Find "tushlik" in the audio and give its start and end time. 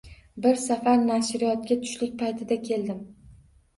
1.85-2.17